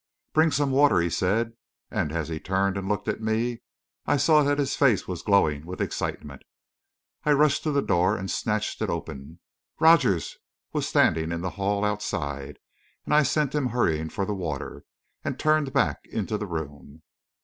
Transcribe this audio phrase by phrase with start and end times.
[0.33, 1.53] "Bring some water," he said,
[1.91, 3.61] and as he turned and looked at me,
[4.07, 6.41] I saw that his face was glowing with excitement.
[7.23, 9.41] I rushed to the door and snatched it open.
[9.79, 10.37] Rogers
[10.73, 12.57] was standing in the hall outside,
[13.05, 14.85] and I sent him hurrying for the water,
[15.23, 17.03] and turned back into the room.